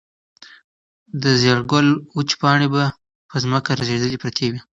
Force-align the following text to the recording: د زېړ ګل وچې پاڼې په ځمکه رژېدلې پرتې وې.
د 1.21 1.23
زېړ 1.41 1.59
ګل 1.71 1.87
وچې 2.15 2.35
پاڼې 2.41 2.67
په 3.29 3.37
ځمکه 3.43 3.69
رژېدلې 3.79 4.17
پرتې 4.23 4.45
وې. 4.51 4.59